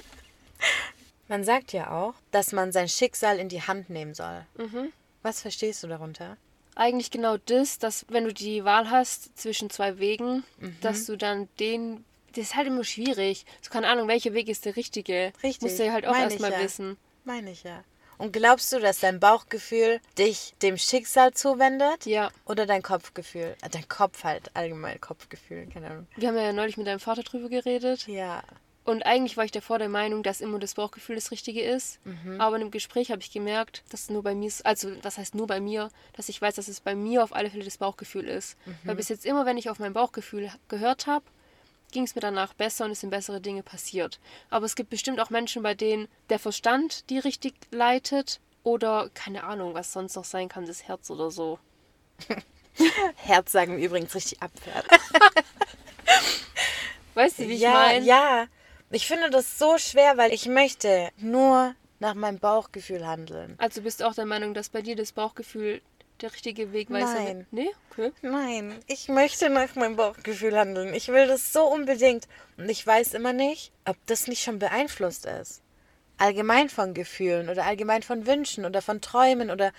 [1.29, 4.45] Man sagt ja auch, dass man sein Schicksal in die Hand nehmen soll.
[4.59, 4.93] Mhm.
[5.23, 6.37] Was verstehst du darunter?
[6.75, 10.77] Eigentlich genau das, dass wenn du die Wahl hast zwischen zwei Wegen, Mhm.
[10.83, 12.05] dass du dann den.
[12.35, 13.47] Das ist halt immer schwierig.
[13.63, 15.33] So keine Ahnung, welcher Weg ist der richtige.
[15.43, 16.61] Richtig, Musst du ja halt auch erstmal ja.
[16.61, 16.99] wissen.
[17.25, 17.83] Meine ich ja.
[18.19, 22.07] Und glaubst du, dass dein Bauchgefühl dich dem Schicksal zuwendet?
[22.07, 22.31] Ja.
[22.47, 23.57] Oder dein Kopfgefühl?
[23.63, 26.07] Äh, Dein Kopf halt, allgemein Kopfgefühl, keine Ahnung.
[26.17, 28.07] Wir haben ja neulich mit deinem Vater drüber geredet.
[28.07, 28.43] Ja.
[28.85, 31.99] Und eigentlich war ich davor der Meinung, dass immer das Bauchgefühl das Richtige ist.
[32.07, 32.41] Mhm.
[32.41, 35.19] Aber in dem Gespräch habe ich gemerkt, dass es nur bei mir ist, also was
[35.19, 37.79] heißt nur bei mir, dass ich weiß, dass es bei mir auf alle Fälle das
[37.79, 38.57] Bauchgefühl ist.
[38.65, 38.77] Mhm.
[38.85, 41.25] Weil bis jetzt immer, wenn ich auf mein Bauchgefühl gehört habe,
[41.97, 44.21] ging es mir danach besser und es sind bessere Dinge passiert.
[44.51, 49.45] Aber es gibt bestimmt auch Menschen, bei denen der Verstand die richtig leitet oder keine
[49.45, 51.59] Ahnung, was sonst noch sein kann, das Herz oder so.
[53.17, 54.85] Herz sagen wir übrigens richtig abfährt.
[57.15, 58.05] Weißt du, wie ich ja, meine?
[58.05, 58.47] ja.
[58.91, 63.55] Ich finde das so schwer, weil ich möchte nur nach meinem Bauchgefühl handeln.
[63.57, 65.81] Also bist du auch der Meinung, dass bei dir das Bauchgefühl
[66.21, 67.47] der richtige Wegweiser Nein.
[67.51, 67.71] Nee?
[67.91, 68.13] Okay.
[68.23, 70.95] Nein, ich möchte nach meinem Bauchgefühl handeln.
[70.95, 72.27] Ich will das so unbedingt.
[72.57, 75.63] Und ich weiß immer nicht, ob das nicht schon beeinflusst ist.
[76.19, 79.73] Allgemein von Gefühlen oder allgemein von Wünschen oder von Träumen oder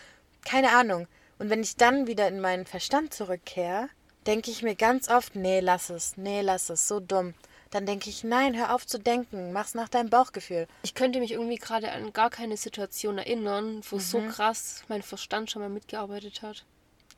[0.45, 1.07] keine Ahnung.
[1.39, 3.89] Und wenn ich dann wieder in meinen Verstand zurückkehre,
[4.25, 7.33] denke ich mir ganz oft, nee, lass es, nee, lass es, so dumm.
[7.71, 10.67] Dann denke ich, nein, hör auf zu denken, mach's nach deinem Bauchgefühl.
[10.83, 14.29] Ich könnte mich irgendwie gerade an gar keine Situation erinnern, wo so Mhm.
[14.31, 16.63] krass mein Verstand schon mal mitgearbeitet hat.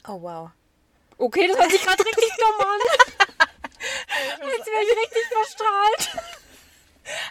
[0.07, 0.49] Oh wow.
[1.17, 2.79] Okay, das hört sich gerade richtig dumm an.
[4.41, 6.09] Jetzt wäre ich richtig verstrahlt.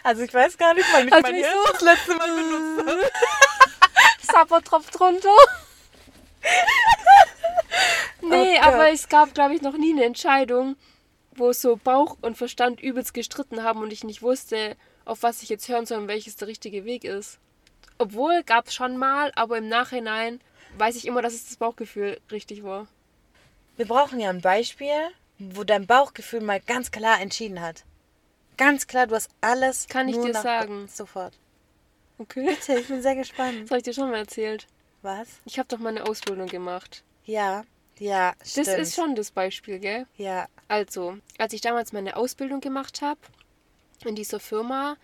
[0.03, 2.89] Also ich weiß gar nicht, wann ich Als mein Hirn so- das letzte Mal benutzt
[2.89, 3.11] habe.
[4.31, 5.35] Sapper tropft runter.
[8.21, 10.75] nee, Oh aber es gab, glaube ich, noch nie eine Entscheidung,
[11.35, 15.49] wo so Bauch und Verstand übelst gestritten haben und ich nicht wusste, auf was ich
[15.49, 17.39] jetzt hören soll und welches der richtige Weg ist.
[17.97, 20.39] Obwohl, gab es schon mal, aber im Nachhinein
[20.77, 22.87] weiß ich immer, dass es das Bauchgefühl richtig war.
[23.75, 24.93] Wir brauchen ja ein Beispiel,
[25.37, 27.85] wo dein Bauchgefühl mal ganz klar entschieden hat.
[28.57, 29.87] Ganz klar, du hast alles.
[29.87, 30.87] Kann ich dir sagen.
[30.87, 31.33] Sofort.
[32.17, 32.45] Okay.
[32.45, 33.57] Bitte, ich bin sehr gespannt.
[33.61, 34.67] Das habe ich dir schon mal erzählt.
[35.01, 35.27] Was?
[35.45, 37.03] Ich habe doch meine Ausbildung gemacht.
[37.23, 37.63] Ja,
[37.99, 38.67] ja, Das stimmt.
[38.67, 40.07] ist schon das Beispiel, gell?
[40.17, 43.19] Ja, Also, als ich damals meine Ausbildung gemacht habe,
[44.05, 44.97] in dieser Firma,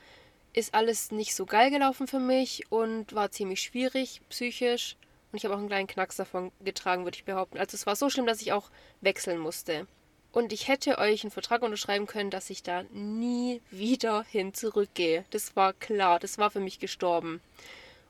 [0.53, 4.95] ist alles nicht so geil gelaufen für mich und war ziemlich schwierig psychisch.
[5.31, 7.57] Und ich habe auch einen kleinen Knacks davon getragen, würde ich behaupten.
[7.57, 8.69] Also es war so schlimm, dass ich auch
[9.01, 9.85] wechseln musste.
[10.31, 15.25] Und ich hätte euch einen Vertrag unterschreiben können, dass ich da nie wieder hin zurückgehe.
[15.31, 17.41] Das war klar, das war für mich gestorben.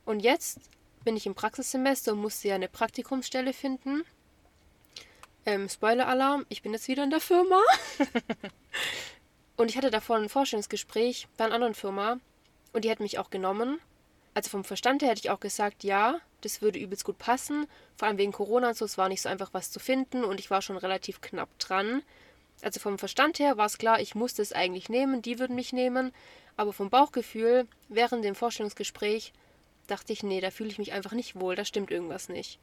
[0.06, 0.60] Und jetzt
[1.04, 4.04] bin ich im Praxissemester und musste ja eine Praktikumsstelle finden.
[5.48, 7.62] Ähm, Spoiler-Alarm, ich bin jetzt wieder in der Firma.
[9.58, 12.20] und ich hatte davor ein Vorstellungsgespräch bei einer anderen Firma
[12.74, 13.80] und die hat mich auch genommen.
[14.34, 17.68] Also vom Verstand her hätte ich auch gesagt, ja, das würde übelst gut passen.
[17.96, 20.40] Vor allem wegen Corona und so, es war nicht so einfach was zu finden und
[20.40, 22.02] ich war schon relativ knapp dran.
[22.64, 25.74] Also vom Verstand her war es klar, ich musste es eigentlich nehmen, die würden mich
[25.74, 26.12] nehmen.
[26.58, 29.32] Aber vom Bauchgefühl, während dem Vorstellungsgespräch,
[29.86, 32.60] dachte ich, nee, da fühle ich mich einfach nicht wohl, da stimmt irgendwas nicht.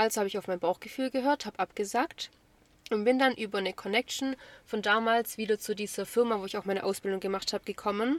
[0.00, 2.30] Also habe ich auf mein Bauchgefühl gehört, habe abgesagt
[2.90, 4.34] und bin dann über eine Connection
[4.64, 8.18] von damals wieder zu dieser Firma, wo ich auch meine Ausbildung gemacht habe, gekommen.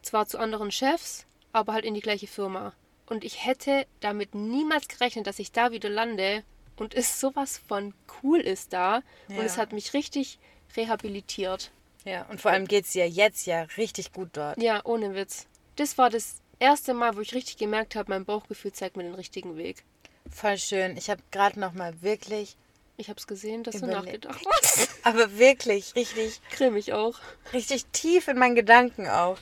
[0.00, 2.72] Zwar zu anderen Chefs, aber halt in die gleiche Firma.
[3.04, 6.44] Und ich hätte damit niemals gerechnet, dass ich da wieder lande
[6.76, 9.02] und es sowas von cool ist da.
[9.28, 9.42] Und Ja.
[9.42, 10.38] es hat mich richtig
[10.78, 11.72] rehabilitiert.
[12.06, 12.24] ja.
[12.30, 14.60] Und vor allem geht es dir jetzt ja richtig gut dort.
[14.62, 15.46] Ja, ohne Witz.
[15.76, 19.14] Das war das erste Mal, wo ich richtig gemerkt habe, mein Bauchgefühl zeigt mir den
[19.14, 19.84] richtigen Weg.
[20.30, 20.96] Voll schön.
[20.96, 22.56] Ich habe gerade noch mal wirklich,
[22.96, 24.88] Ich habe es gesehen, dass du Überle- nachgedacht hast.
[25.02, 27.18] aber wirklich richtig, Grimmig auch.
[27.52, 29.38] richtig tief in meinen Gedanken auch.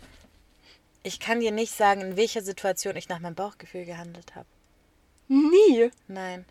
[1.03, 4.47] Ich kann dir nicht sagen, in welcher Situation ich nach meinem Bauchgefühl gehandelt habe.
[5.29, 5.91] Nie.
[6.09, 6.45] Nein.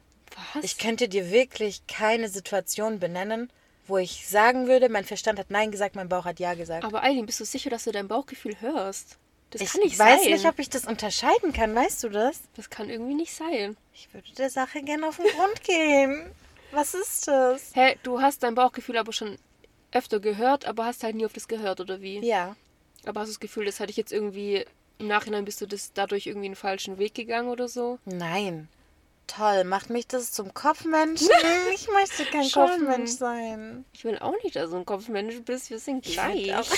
[0.53, 0.63] Was?
[0.63, 3.51] Ich könnte dir wirklich keine Situation benennen,
[3.87, 6.85] wo ich sagen würde, mein Verstand hat Nein gesagt, mein Bauch hat Ja gesagt.
[6.85, 9.17] Aber Eileen, bist du sicher, dass du dein Bauchgefühl hörst?
[9.51, 10.31] Das ich kann nicht weiß sein.
[10.33, 12.41] nicht, ob ich das unterscheiden kann, weißt du das?
[12.55, 13.77] das kann irgendwie nicht sein.
[13.93, 16.31] Ich würde der Sache gerne auf den Grund gehen.
[16.71, 17.71] Was ist das?
[17.73, 19.37] Hä, du hast dein Bauchgefühl aber schon
[19.91, 22.19] öfter gehört, aber hast halt nie auf das gehört, oder wie?
[22.19, 22.55] Ja.
[23.05, 24.65] Aber hast du das Gefühl, das hatte ich jetzt irgendwie
[24.99, 27.97] im Nachhinein bist du das dadurch irgendwie einen falschen Weg gegangen oder so?
[28.05, 28.67] Nein.
[29.27, 29.63] toll.
[29.63, 31.29] Macht mich das zum Kopfmenschen?
[31.73, 32.67] ich möchte kein Schon.
[32.67, 33.85] Kopfmensch sein.
[33.93, 35.69] Ich will auch nicht, dass du ein Kopfmensch bist.
[35.69, 36.51] Wir sind Ich gleich.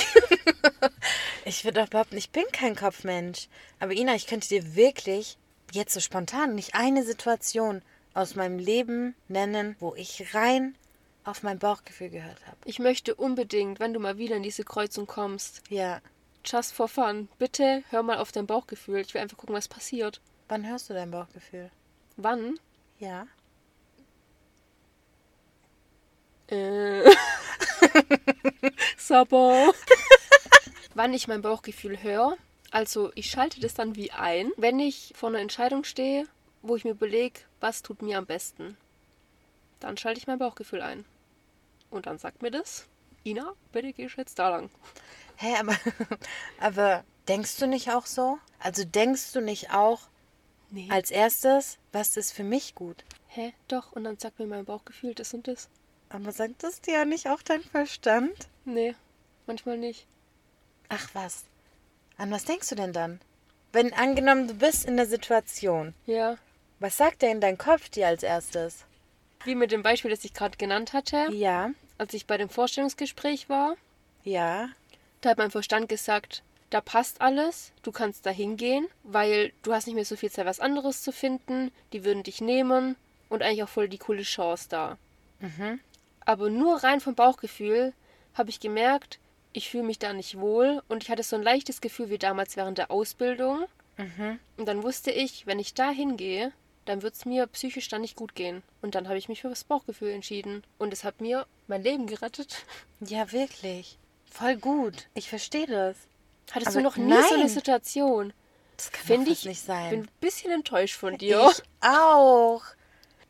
[1.45, 3.47] Ich würde auch behaupten, ich bin kein Kopfmensch.
[3.79, 5.37] Aber Ina, ich könnte dir wirklich
[5.71, 7.81] jetzt so spontan nicht eine Situation
[8.13, 10.75] aus meinem Leben nennen, wo ich rein
[11.23, 12.57] auf mein Bauchgefühl gehört habe.
[12.65, 16.01] Ich möchte unbedingt, wenn du mal wieder in diese Kreuzung kommst, Ja.
[16.43, 18.99] just for fun, bitte hör mal auf dein Bauchgefühl.
[19.01, 20.19] Ich will einfach gucken, was passiert.
[20.47, 21.69] Wann hörst du dein Bauchgefühl?
[22.17, 22.59] Wann?
[22.99, 23.27] Ja.
[26.47, 27.03] Äh.
[28.97, 29.73] Sabo.
[30.93, 32.37] Wann ich mein Bauchgefühl höre.
[32.71, 36.25] Also ich schalte das dann wie ein, wenn ich vor einer Entscheidung stehe,
[36.61, 38.77] wo ich mir überlege, was tut mir am besten.
[39.79, 41.05] Dann schalte ich mein Bauchgefühl ein.
[41.89, 42.87] Und dann sagt mir das,
[43.25, 44.69] Ina, bitte gehst jetzt da lang.
[45.35, 45.75] Hä, aber,
[46.59, 48.39] aber denkst du nicht auch so?
[48.59, 50.01] Also denkst du nicht auch
[50.73, 50.87] Nee.
[50.89, 53.03] als erstes, was ist für mich gut?
[53.27, 53.53] Hä?
[53.67, 55.67] Doch, und dann sagt mir mein Bauchgefühl das und das.
[56.07, 58.47] Aber sagt das dir ja nicht auch dein Verstand?
[58.63, 58.95] Nee,
[59.47, 60.07] manchmal nicht.
[60.93, 61.45] Ach was.
[62.17, 63.21] An was denkst du denn dann?
[63.71, 66.37] Wenn angenommen, du bist in der Situation, Ja.
[66.79, 68.83] was sagt denn dein Kopf dir als erstes?
[69.45, 73.47] Wie mit dem Beispiel, das ich gerade genannt hatte, Ja, als ich bei dem Vorstellungsgespräch
[73.47, 73.75] war,
[74.23, 74.69] ja,
[75.21, 79.87] da hat mein Verstand gesagt, da passt alles, du kannst da hingehen, weil du hast
[79.87, 82.97] nicht mehr so viel Zeit, was anderes zu finden, die würden dich nehmen
[83.29, 84.97] und eigentlich auch voll die coole Chance da.
[86.25, 87.93] Aber nur rein vom Bauchgefühl
[88.35, 89.17] habe ich gemerkt,
[89.53, 92.55] ich fühle mich da nicht wohl und ich hatte so ein leichtes Gefühl wie damals
[92.55, 93.65] während der Ausbildung.
[94.57, 96.51] Und dann wusste ich, wenn ich da hingehe,
[96.85, 98.63] dann wird es mir psychisch dann nicht gut gehen.
[98.81, 100.63] Und dann habe ich mich für das Bauchgefühl entschieden.
[100.79, 102.65] Und es hat mir mein Leben gerettet.
[102.99, 103.97] ja, wirklich.
[104.25, 105.07] Voll gut.
[105.13, 105.95] Ich verstehe das.
[106.51, 107.49] Hattest Aber du noch nie so eine nein.
[107.49, 108.33] Situation?
[108.77, 109.89] Das kann doch ich, nicht sein.
[109.91, 111.51] bin ein bisschen enttäuscht von dir.
[111.51, 112.63] Ich auch.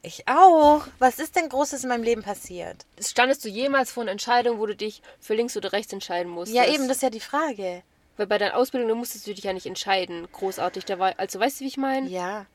[0.03, 0.81] Ich auch.
[0.99, 2.85] Was ist denn Großes in meinem Leben passiert?
[2.99, 6.55] Standest du jemals vor einer Entscheidung, wo du dich für links oder rechts entscheiden musstest?
[6.55, 7.83] Ja, eben, das ist ja die Frage.
[8.17, 10.85] Weil bei deiner Ausbildung, da musstest du dich ja nicht entscheiden, großartig.
[10.85, 12.07] Da war, also weißt du, wie ich meine?
[12.09, 12.45] Ja.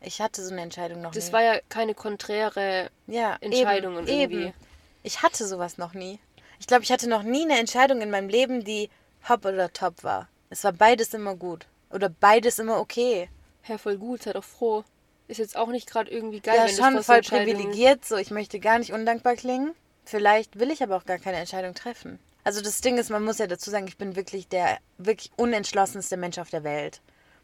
[0.00, 1.32] Ich hatte so eine Entscheidung noch Das nie.
[1.32, 4.42] war ja keine konträre ja, Entscheidungen eben, irgendwie.
[4.46, 4.54] Eben.
[5.02, 6.18] Ich hatte sowas noch nie.
[6.60, 8.90] Ich glaube, ich hatte noch nie eine Entscheidung in meinem Leben, die
[9.28, 10.28] hopp oder top war.
[10.50, 11.66] Es war beides immer gut.
[11.90, 13.28] Oder beides immer okay.
[13.62, 14.84] Herr, voll gut, sei doch froh.
[15.32, 18.04] Ist jetzt auch nicht gerade irgendwie geil, ja, wenn schon voll privilegiert.
[18.04, 19.74] So, ich möchte gar nicht undankbar klingen.
[20.04, 22.18] Vielleicht will ich aber auch gar keine Entscheidung treffen.
[22.44, 26.18] Also das Ding ist, man muss ja dazu sagen, ich bin wirklich der wirklich unentschlossenste
[26.18, 27.00] Mensch auf der Welt.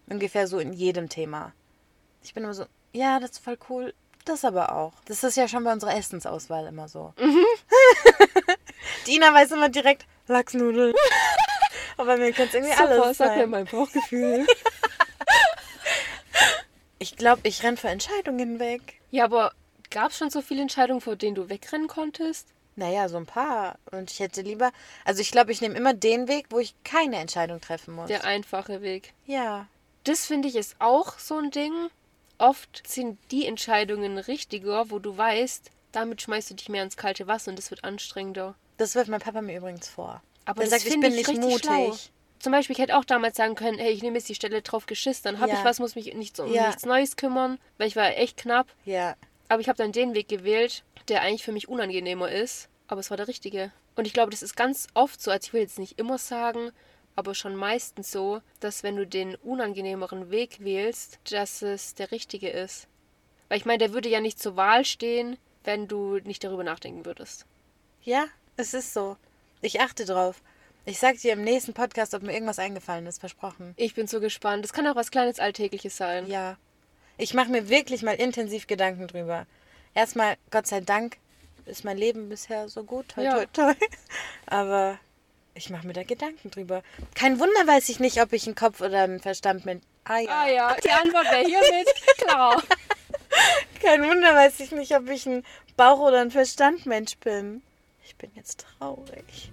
[0.07, 1.55] Ungefähr so in jedem Thema.
[2.23, 3.95] Ich bin immer so, ja, das ist voll cool.
[4.27, 4.93] Das aber auch.
[5.07, 7.15] Das ist ja schon bei unserer Essensauswahl immer so.
[7.19, 7.47] Mhm.
[9.07, 10.93] Dina weiß immer direkt Lachsnudeln.
[11.97, 13.51] aber mir kann es irgendwie Super, alles sag mir sein.
[13.51, 14.47] mein Bauchgefühl.
[16.99, 19.01] Ich glaube, ich renn vor Entscheidungen weg.
[19.11, 19.53] ja, aber
[19.91, 22.49] gab es schon so viele Entscheidungen, vor denen du wegrennen konntest?
[22.77, 23.79] Naja, so ein paar.
[23.91, 24.71] Und ich hätte lieber.
[25.05, 28.07] Also ich glaube, ich nehme immer den Weg, wo ich keine Entscheidung treffen muss.
[28.07, 29.15] Der einfache Weg.
[29.27, 29.67] Ja.
[30.05, 31.73] Das finde ich ist auch so ein Ding.
[32.39, 37.27] Oft sind die Entscheidungen richtiger, wo du weißt, damit schmeißt du dich mehr ins kalte
[37.27, 38.55] Wasser und es wird anstrengender.
[38.77, 40.23] Das wirft mein Papa mir übrigens vor.
[40.45, 41.65] Aber das sagt, ich bin nicht mutig.
[41.65, 41.97] schlau.
[42.41, 44.87] Zum Beispiel, ich hätte auch damals sagen können, hey, ich nehme jetzt die Stelle drauf
[44.87, 45.59] geschissen, dann habe Ja.
[45.59, 46.67] ich was, muss mich nicht so um Ja.
[46.69, 48.69] nichts Neues kümmern, weil ich war echt knapp.
[48.85, 49.17] Ja.
[49.49, 53.11] Aber ich habe dann den Weg gewählt, der eigentlich für mich unangenehmer ist, aber es
[53.11, 53.73] war der richtige.
[53.97, 56.71] Und ich glaube, das ist ganz oft so, also ich will jetzt nicht immer sagen,
[57.17, 62.49] aber schon meistens so, dass wenn du den unangenehmeren Weg wählst, dass es der richtige
[62.51, 62.87] ist.
[63.49, 67.05] Weil ich meine, der würde ja nicht zur Wahl stehen, wenn du nicht darüber nachdenken
[67.05, 67.45] würdest.
[68.05, 69.17] Ja, es ist so.
[69.63, 70.41] Ich achte drauf.
[70.89, 73.75] Ich sag dir im nächsten Podcast, ob mir irgendwas eingefallen ist, versprochen.
[73.77, 74.65] Ich bin so gespannt.
[74.65, 76.27] Das kann auch was kleines Alltägliches sein.
[76.27, 76.57] Ja.
[77.19, 79.47] Ich mache mir wirklich mal intensiv Gedanken drüber.
[79.93, 81.19] Erstmal, Gott sei Dank,
[81.67, 83.09] ist mein Leben bisher so gut.
[83.11, 83.35] Toi, Ja.
[83.35, 83.75] toi, toi.
[84.47, 84.99] Aber
[85.53, 86.83] ich mache mir da Gedanken drüber.
[87.15, 89.83] Kein Wunder weiß ich nicht, ob ich einen Kopf oder einen Verstand mit.
[90.05, 90.31] Ah ja.
[90.31, 92.63] Ah ja, die Antwort wäre hiermit klar.
[93.83, 95.45] Kein Wunder weiß ich nicht, ob ich ein
[95.77, 97.61] Bauch- oder ein Verstandmensch bin.
[98.07, 99.53] Ich bin jetzt traurig.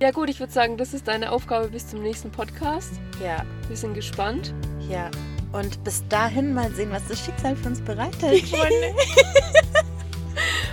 [0.00, 2.92] Ja gut, ich würde sagen, das ist deine Aufgabe bis zum nächsten Podcast.
[3.22, 4.52] Ja, Wir sind gespannt.
[4.88, 5.10] ja.
[5.52, 8.44] Und bis dahin mal sehen, was das Schicksal für uns bereitet.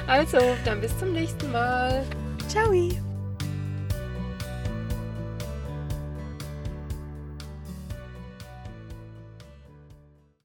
[0.08, 2.04] Also, dann bis zum nächsten Mal.
[2.48, 2.72] Ciao.